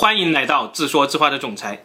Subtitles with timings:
[0.00, 1.78] 欢迎来到自说自话的总裁。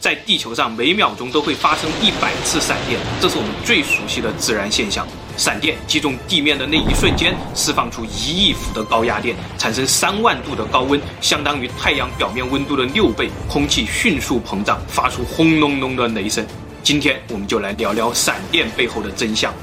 [0.00, 5.06] 在地球上，每秒钟都会发生一百次闪电，这是我们最熟悉的自然现象。
[5.36, 13.30] 闪电击中地面的那一瞬间，释放出一亿伏的高压电，产生三万度的高温，相当于太阳表面温度的六倍。
[13.48, 16.44] 空气迅速膨胀，发出轰隆隆的雷声。
[16.82, 19.54] 今天，我们就来聊聊闪电背后的真相。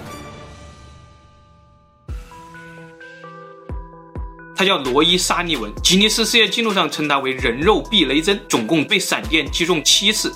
[4.57, 10.33] 他叫罗伊·沙利文，吉尼斯世界纪录上称他为“人肉避雷针”，总共被闪电击中七次。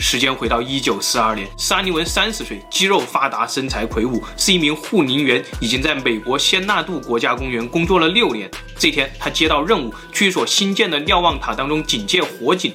[0.00, 8.50] 时间回到一九四二年，沙利文三十岁，肌肉发达，身材魁梧，是一名护林员，已经在美国仙纳度国家公园工作了六年。
[8.78, 12.74] 这天，他接到任务，去一所新建的瞭望塔当中警戒火警。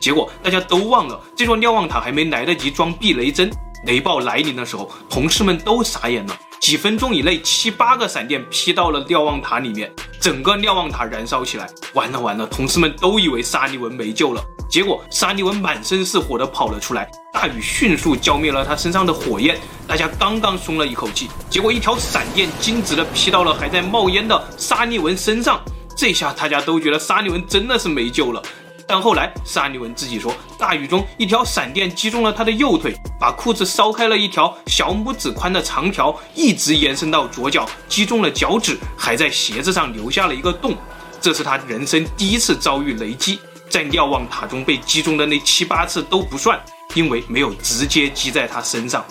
[0.00, 3.50] 结果大家都忘了，这座瞭望塔还没来得及装避雷针，
[3.84, 6.38] 雷暴来临的时候，同事们都傻眼了。
[6.58, 11.68] 几分钟以内，七八个闪电劈到了瞭望塔里面，整个瞭望塔燃烧起来。
[11.92, 14.42] 完了完了，同事们都以为沙利文没救了。
[14.68, 19.56] 结果沙利文满身是火的跑了出来，大雨迅速浇灭了他身上的火焰。
[19.86, 25.60] 大家刚刚松了一口气，结果一条闪电径直的劈到了还在冒烟的沙利文身上。
[25.96, 28.42] 这下大家都觉得沙利文真的是没救了。
[28.88, 40.76] 但后来，沙利文自己说，大雨中一条闪电击中了他的右腿，把裤子烧开了一条小拇指宽的长条，一直延伸到左脚，击中了脚趾，还在鞋子上留下了一个洞。
[41.20, 46.56] 这是他人生第一次遭遇雷击，在瞭望塔中被击中的那七八次都不算，
[46.94, 49.04] 因为没有直接击在他身上。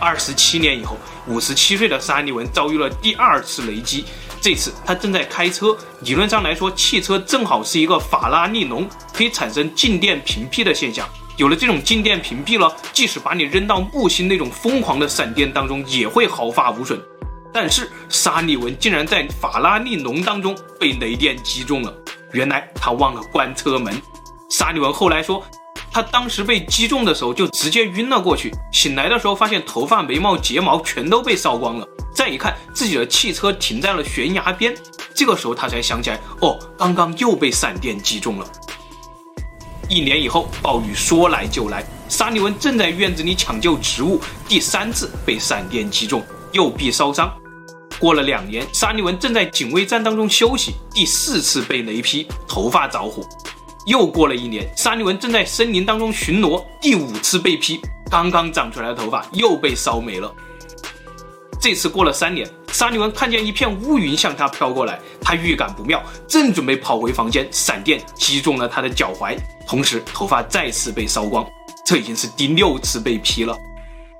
[0.00, 0.96] 二十七年以后，
[1.28, 4.04] 五十七岁的沙利文遭遇了第二次雷击。
[4.40, 11.08] 这次他正在开车，理论上来说，汽车正好是一个法拉利农，可以产生静电屏蔽的现象。
[11.36, 17.00] 有了这种静电屏蔽了，即使把你扔到木星那种疯狂的闪电当中，也会毫发无损。
[17.52, 21.94] 但是沙利文竟然在法拉利农当中被雷电击中了，
[22.32, 23.94] 原来他忘了关车门。
[24.50, 25.42] 沙利文后来说，
[25.90, 31.88] 他当时被击中的时候就直接晕了过去，醒来的时候发现头发、眉毛、睫毛全都被烧光了。
[32.14, 34.74] 再一看，自己的汽车停在了悬崖边，
[35.14, 38.46] 这个时候他才想起来，哦，刚刚又被闪电击中了。
[39.88, 47.32] 一年以后，暴雨说来就来，沙利文正在院子里抢救植物，第三次被闪电击中，右臂烧伤。
[47.98, 53.22] 过了两年，沙利文正在警卫站当中休息，第四次被雷劈，头发着火。
[53.86, 57.80] 又过了一年，沙利文正在森林当中巡逻，第五次被劈，
[58.10, 60.30] 刚刚长出来的头发又被烧没了。
[61.60, 69.36] 这次过了三年，沙利文看见一片乌云向他飘过来，他预感不妙，正准备跑回房间，闪电击中了他的脚踝，
[69.66, 71.44] 同时头发再次被烧光，
[71.84, 73.56] 这已经是第六次被劈了。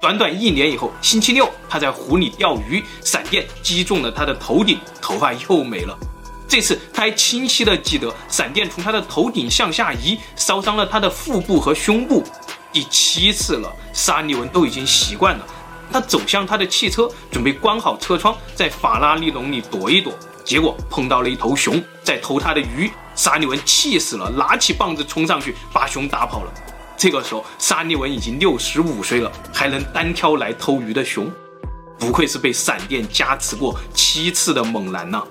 [0.01, 5.97] 短短一年以后，星期六他在湖里钓鱼，闪电击中了他的头顶，头发又没了。
[6.49, 12.25] 这次他还清晰地记得，闪电从他的头顶向下移，烧伤了他的腹部和胸部。
[12.73, 15.47] 第七次了，沙利文都已经习惯了。
[15.93, 20.13] 他走向他的汽车，准备关好车窗，在法拉利笼里躲一躲，
[20.45, 22.91] 结果碰到了一头熊在偷他的鱼。
[23.15, 26.53] 沙利文气死了，拿起棒子冲上去把熊打跑了。
[26.97, 31.29] 这个时候，沙利文已经六十五岁了，还能单挑来偷鱼的熊，
[31.99, 35.23] 不愧是被闪电加持过七次的猛男呐。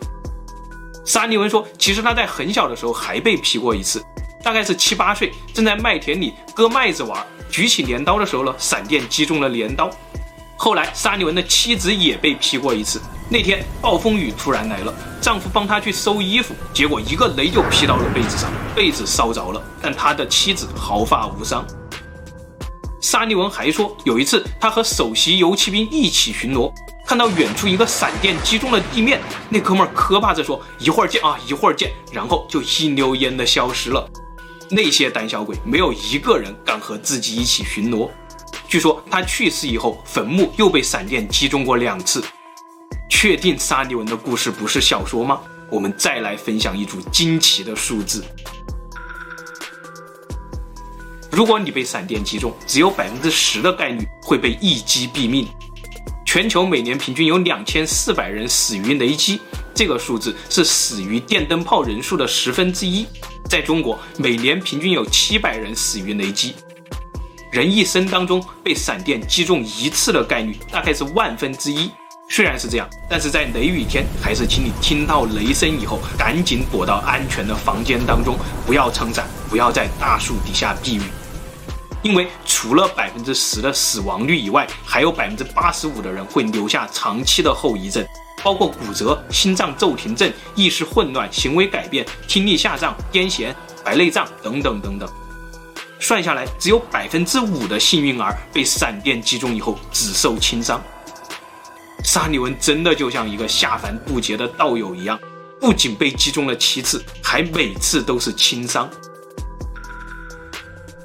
[1.06, 4.04] 沙利文说，其实他在很小的时候还被劈过一次，
[4.44, 9.90] 大概是七八岁，正在麦田里割麦子玩，举起镰刀的时候呢，闪电击中了镰刀。
[10.60, 13.00] 后来，沙利文的妻子也被劈过一次。
[13.30, 21.64] 那天暴风雨突然来了，丈夫帮她去收衣服，结果一个雷就劈到了被子上，被子烧着了，但他的妻子毫发无伤。
[23.02, 26.72] 沙利文还说，有一次他和首席游骑兵一起巡逻，
[27.06, 34.10] 看到远处一个闪电击中了地面，那哥们儿磕巴着说：“一会儿见啊，一会儿见。”然后就一溜烟的消失了。
[34.70, 38.10] 那些胆小鬼没有一个人敢和自己一起巡逻。
[38.68, 42.24] 据说他去世以后，坟墓又被闪电击中过两次。
[43.10, 45.40] 确定沙利文的故事不是小说吗？
[45.72, 48.24] 我们再来分享一组惊奇的数字。
[51.32, 55.48] 如果你被闪电击中，只有百分之十的概率会被一击毙命。
[56.26, 59.40] 全球每年平均有两千四百人死于雷击，
[59.74, 63.06] 这个数字是死于电灯泡人数的十分之一。
[63.50, 66.54] 在中国，每年平均有七百人死于雷击。
[67.52, 71.90] 人一生当中被闪电击中一次的概率大概是万分之一。
[72.30, 81.02] 虽然是这样，但是在雷雨天，还是请你听到雷声以后，赶紧躲到安全的房间当中，不要撑伞，不要在大树底下避雨。
[82.04, 88.06] 因为除了百分之十的死亡率以外，还有百分之八十五的人会留下长期的后遗症。
[88.44, 93.54] 包括骨折、心脏骤停症、意识混乱、行为改变、听力下降、癫痫、
[93.84, 95.10] 白内障等等等等。
[96.00, 100.82] 算下来，只有百分之五的幸运儿被闪电击中以后只受轻伤。
[102.04, 105.20] 沙利文真的就像一个下凡渡劫的道友一样，
[105.60, 108.90] 不仅被击中了七次，还每次都是轻伤。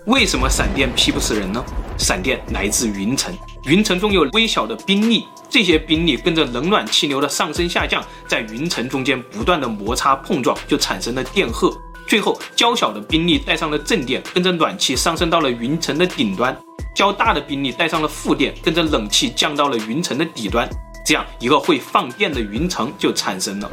[0.06, 1.65] 为什么闪电劈不死人呢？
[1.99, 3.33] 闪电来自云层，
[3.65, 11.73] 云层中有微小的冰粒，这些冰粒跟着冷暖气流的上升下降，在云层中间不断的摩擦碰撞，就产生了电荷。
[12.12, 16.55] 最后，较小的冰粒带上了正电，跟着暖气上升到了云层的顶端；
[16.94, 20.69] 较大的冰粒带上了负电，跟着冷气降到了云层的底端。
[21.06, 23.70] 这样一个会放电的云层就产生了。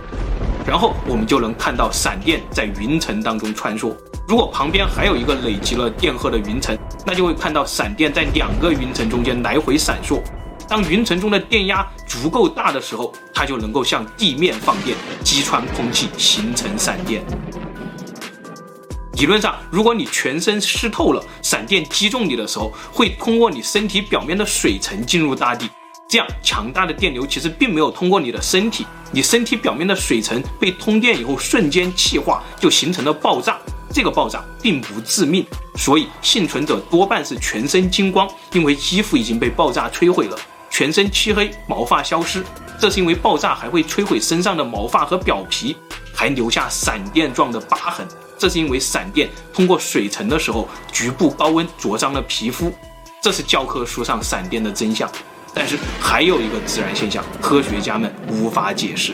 [0.65, 3.93] 然后我们就能看到闪电在云层当中穿梭。
[4.25, 10.21] 如果旁边还有一个累积了电荷的云层，那就会看到闪电在两个云层中间来回闪烁。
[10.65, 14.95] 当云层中的电压足够大的时候，它就能够向地面放电，
[15.25, 17.21] 击穿空气，形成闪电。
[19.19, 25.69] 理论上，如果你全身湿透了，闪电击中你的时候，会通过你身体表面的水层进入大地。
[26.07, 33.59] 这样强大的电流其实并没有通过你的身体，你身体表面的水层被通电以后瞬间气化，就形成了爆炸。
[33.91, 35.45] 这个爆炸并不致命，
[35.75, 40.37] 所以幸存者多半是全身金光，因为肌肤已经被爆炸摧毁了，
[40.69, 42.41] 全身漆黑，毛发消失。
[42.79, 45.75] 这是因为爆炸还会摧毁身上的毛发和表皮，
[46.13, 48.07] 还留下闪电状的疤痕。
[48.39, 52.71] 这是因为闪电通过水层的时候，局部高温灼伤了皮肤，
[53.21, 55.07] 这是教科书上闪电的真相。
[55.53, 59.13] 但是还有一个自然现象，科学家们无法解释。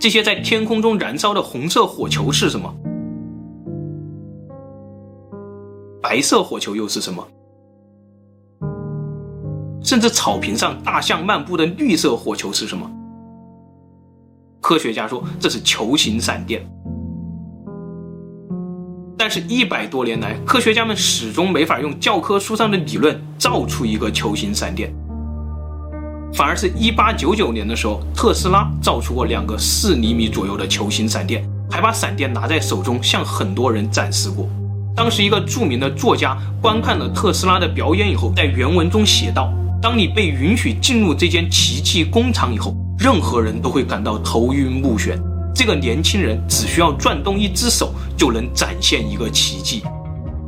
[0.00, 2.74] 这些在天空中燃烧的红色火球是什么？
[6.00, 7.26] 白色火球又是什么？
[9.82, 12.90] 甚至草坪上大象漫步的绿色火球是什么？
[14.66, 16.60] 科学家说这是球形闪电，
[19.16, 24.92] 但是，一百多年来，科学家们始终没法用教科书上的理论造出一个球形闪电，
[26.34, 34.48] 反而是一八九九年的时候，特斯拉造出过两个四厘米左右的球形闪电，还把闪电拿在手中向很多人展示过。
[34.96, 45.18] 当时，一个著名的作家观看了特斯拉的表演以后，在原文中写道：“当你被允许进入这间奇迹工厂以后。”任何人都会感到头晕目眩。
[45.54, 49.82] 这个年轻人只需要转动一只手，就能展现一个奇迹。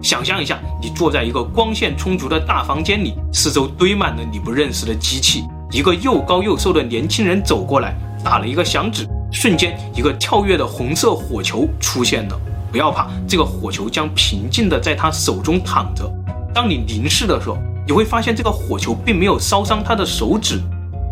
[0.02, 5.44] 想象一下，你坐在一个光线充足的大房间里，四周堆满了你不认识的机器。
[5.70, 12.40] 一个又高又瘦的年轻人走过来，打了一个响指，瞬间一个跳跃的红色火球出现了。
[12.72, 16.10] 不要怕，这个火球将平静地在他手中躺着。
[16.54, 20.60] 当你凝视的时候，你会发现这个火球并没有烧伤他的手指。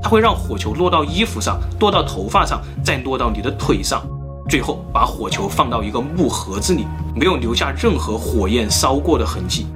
[0.03, 4.07] 它会让火球落到衣服上，落到头发上，再落到你的腿上，
[4.49, 9.67] 最后把火球放到一个木盒子里，没有留下任何火焰烧过的痕迹。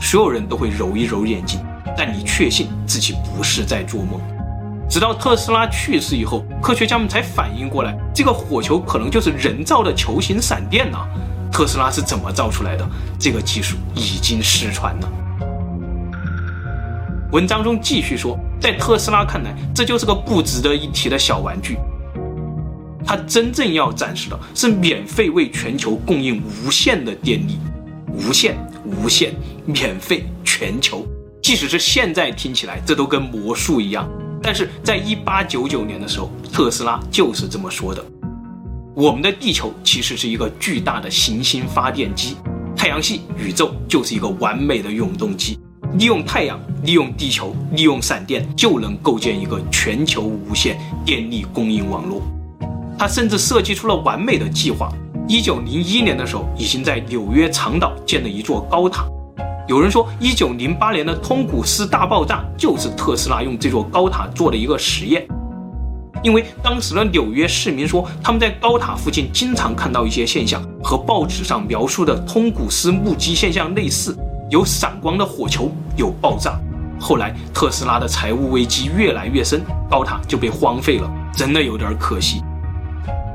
[0.00, 1.60] 所有人都会揉一揉眼睛，
[1.96, 4.20] 但你确信自己不是在做梦。
[4.88, 10.98] 直到特斯拉去世以后，科学家们才反应过来，这个火球可能就是人造的球形闪电呢。
[11.50, 12.86] 特斯拉是怎么造出来的？
[13.18, 15.08] 这个技术已经失传了。
[17.34, 21.76] 文章中继续说，在特斯拉看来，这就是个不值得一提的小玩具。
[23.04, 27.58] 他真正要展示的是免费为全球供应无限的电力，
[28.06, 29.34] 无限、无限、
[29.66, 31.04] 免费、全球。
[31.42, 34.08] 即使是现在听起来，这都跟魔术一样。
[34.40, 38.04] 但是在一八九九年的时候，特斯拉就是这么说的：
[38.94, 42.36] 我们的地球其实是一个巨大的行星发电机，
[42.76, 45.58] 太阳系、宇宙就是一个完美的永动机。
[45.96, 52.20] 利用太阳，利用地球，利用闪电，就能构建一个全球无线电力供应网络。
[52.98, 54.92] 他甚至设计出了完美的计划。
[55.28, 59.06] 一九零一年的时候，已经在纽约长岛建了一座高塔。
[59.68, 65.26] 有人说，一九零八年的通古斯大爆炸就是特斯拉用这座高塔做的一个实验。
[66.24, 74.16] 因为当时的纽约市民说，他们在高塔附近经常看到一些现象，和报纸上描述的通古斯目击现象类似。
[74.54, 76.56] 有闪光的火球，有爆炸。
[77.00, 82.40] 后来特斯拉的财务危机越来越深，高塔就被荒废了，真的有点可惜。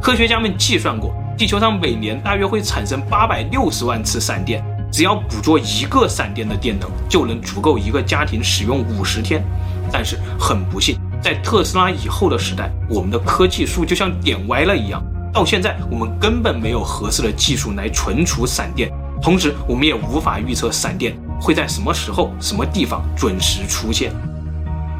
[0.01, 9.43] 科学家们计算过，地球上每年大约会产生八百六十万次闪电，只要捕捉一个闪电的电能，就能足够一个家庭使用五十天。
[9.91, 18.89] 但是很不幸，在特斯拉以后的时代，我们的科技树就像点歪了一样，到现在我们根本没有合适的技术来存储闪电。
[19.21, 24.11] 同时，我们也无法预测闪电会在什么时候、什么地方准时出现。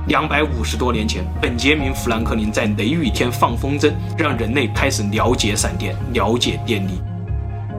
[0.07, 7.01] 两百五十多年前，本杰明·富兰克林在雷雨天放风筝，让人类开始了解闪电，了解电力。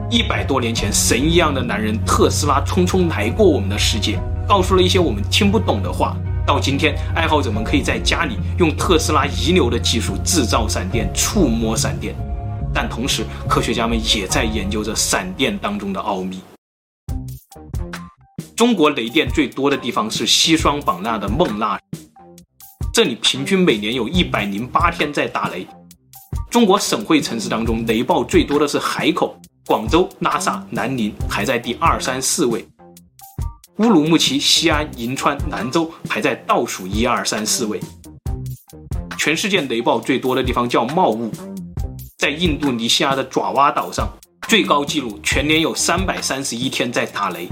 [0.09, 4.17] 一百多年前，神一样的男人特斯拉匆匆来过我们的世界，
[4.47, 6.15] 告诉了一些我们听不懂的话。
[6.45, 12.15] 到今天，爱好者们可以在家里用特斯拉遗留的技术制造闪电，触摸闪电。
[12.73, 16.41] 但同时，科学家们也在研究着闪电当中的奥秘。
[18.55, 21.79] 中国雷电最多的地方是西双版纳的勐腊，
[22.93, 25.67] 这里平均每年有一百零八天在打雷。
[26.49, 29.35] 中国省会城市当中，雷暴最多的是海口。
[29.67, 32.67] 广州、拉萨、南宁排在第二、三、四位，
[33.77, 37.79] 乌鲁木齐、西安、银川、兰州排在倒数一二三四位。
[39.17, 41.31] 全世界雷暴最多的地方叫茂雾，
[42.21, 44.07] 在印度尼西亚的爪哇岛上，
[44.47, 47.47] 最高纪录全年有三百三十一天在打雷。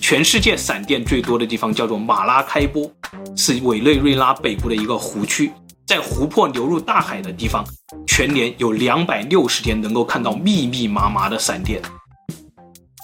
[0.00, 2.90] 全世界闪电最多的地方叫做马拉开波，
[3.36, 5.52] 是委内瑞拉北部的一个湖区。
[5.86, 7.62] 在湖泊流入大海的地方，
[8.06, 11.82] 全年有两百六十天能够看到密密麻麻的闪电。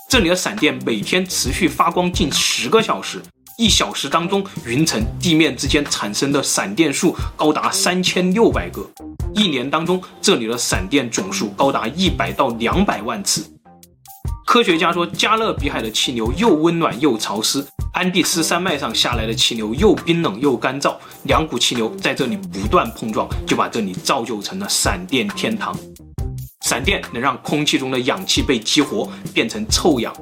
[0.09, 3.21] 这里的闪电每天持续发光近十个小时，
[3.59, 8.89] 一小时当中云层地面之间产生的闪电数高达三千六百个，
[9.35, 13.45] 一年当中这里的闪电总数高达一百到两百万次。
[14.47, 17.65] 科学家说，加勒比海的气流又温暖又潮湿。
[17.95, 25.77] 安第斯山脉上下来的气流又冰冷又干燥，两股气流在这里不断碰撞，就把这里造就成了闪电天堂。
[26.65, 30.13] 闪电能让空气中的氧气被激活，变成臭氧。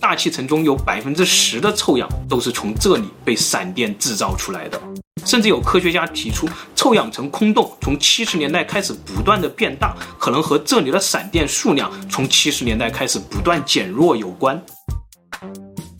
[0.00, 4.80] 大气层中有百分之十的臭氧都是从这里被闪电制造出来的。
[5.24, 14.62] 甚至有科学家提出，臭氧层空洞从七十年代开始不断的变大，可能和这里的闪电数量从七十年代开始不断减弱有关。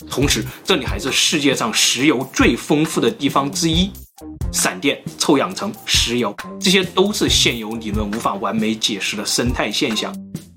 [0.09, 3.91] 同时，这里还是世界上石油最丰富的地方之一。
[4.51, 10.13] 闪电、臭氧层、石油，这些都是现有理论无法完美解释的生态现象。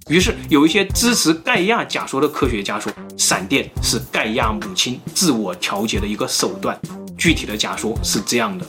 [0.09, 6.77] 于是，有一些支持盖亚假说的科学家说，闪电是盖亚母亲自我调节的一个手段。
[7.17, 8.65] 具体的假说是这样的：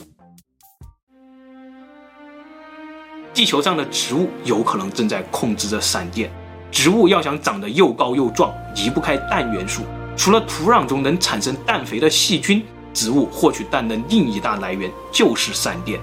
[3.33, 6.31] 地球上的植物有可能正在控制着闪电。
[6.71, 9.81] 植物要想长得又高又壮，离不开氮元素。
[10.15, 12.63] 除了土壤中能产生氮肥的细菌，
[12.93, 15.99] 植物获取氮的另一大来源就是闪电。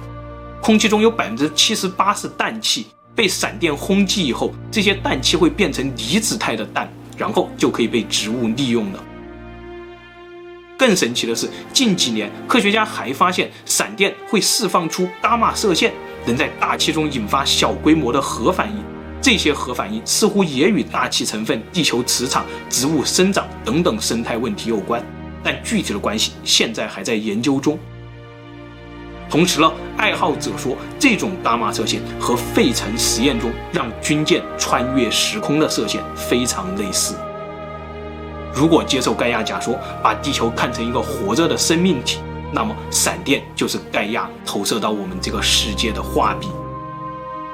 [0.61, 2.89] 空气中有百分之七十八是氮气，
[3.21, 9.05] 被闪电轰击以后，这些氮气会变成离子态的氮，然后就可以被植物利用了。
[10.79, 15.93] 更神奇的是，近几年科学家还发现，闪电会释放出伽马射线，
[16.25, 18.83] 能在大气中引发小规模的核反应。
[19.21, 25.05] 这些核反应似乎也与大气成分、地球磁场、植物生长等等生态问题有关，
[25.45, 27.79] 但具体的关系现在还在研究中。
[29.31, 37.15] 同时呢，爱好者说，这种伽马射线和费城实验中让军舰穿越时空的射线非常类似。
[38.53, 42.19] 如果接受盖亚假说，把地球看成一个活着的生命体，
[42.53, 46.49] 那么闪电就是盖亚投射到我们这个世界的画笔。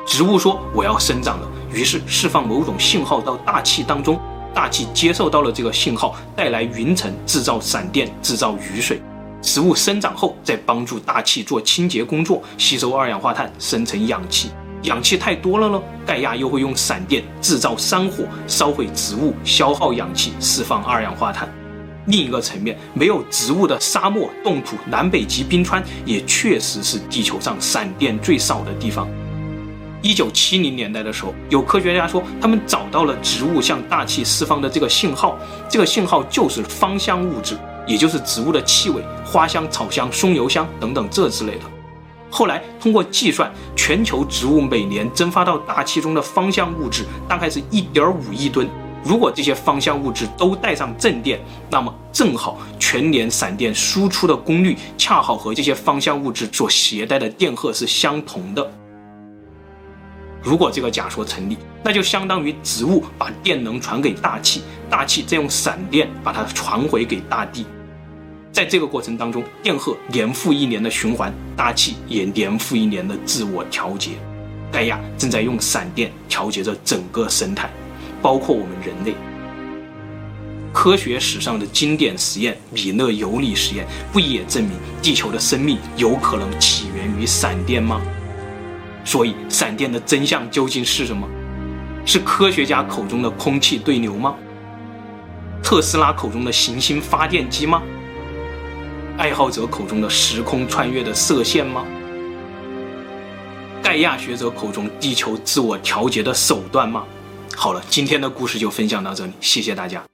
[0.07, 4.19] 植物说：“我要生长了。”于是释放某种信号到大气当中，
[4.55, 9.03] 大气接受到了这个信号，带来云层，制造闪电，制造雨水。
[9.43, 14.51] 植物生长后，再帮助大气做清洁工作，吸收二氧化碳，生成氧气。
[14.83, 21.49] 氧气太多了呢，盖亚又会用闪电制造山火，烧毁植物，消耗氧气，释放二氧化碳。
[22.07, 29.09] 另一个层面，没有植物的沙漠、冻土、南北极冰川，也确实是地球上闪电最少的地方。
[30.03, 35.37] 一九七零年代的时候，有科学家说，他们找到了植物向大气释放的这个信号，
[35.69, 41.63] 这个信号就是芳香物质，也就是植物的气味、花香、草香、松油香等等这之类的。
[42.29, 48.69] 后来通过计算，全球植物每年蒸发到大气中的芳香物质大概是一点五亿吨。
[49.05, 51.41] 如果这些芳香物质都带上正电，
[51.71, 58.69] 那么正好全年闪电输出的功率恰好和这些芳香物质所携带的电荷是相同的。
[60.43, 67.65] 如果这个假说成立，那就相当于植物把电能传给大气，大气再用闪电把它传回给大地。
[68.57, 74.13] 在这个过程当中，电荷年复一年的循环，大气也年复一年的自我调节。
[74.73, 77.69] 盖亚正在用闪电调节着整个生态，
[78.23, 79.15] 包括我们人类。
[80.73, 84.73] 科学史上的经典实验米勒尤里实验，不也证明
[85.03, 88.01] 地球的生命有可能起源于闪电吗？
[89.05, 91.29] 所以，闪电的真相究竟是什么？
[92.07, 94.35] 是科学家口中的空气对流吗？
[95.63, 97.83] 特斯拉口中的行星发电机吗？
[99.19, 101.87] 爱好者口中的时空穿越的射线吗？
[103.83, 107.03] 盖亚学者口中地球自我调节的手段吗？
[107.57, 110.05] 好了，今天的故事就分享到这里，谢谢大家。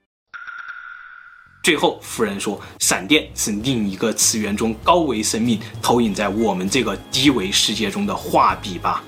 [1.63, 9.03] 最后，夫人说，闪电是另一个次元中高维生命投影在我们这个低维世界中的画笔吧。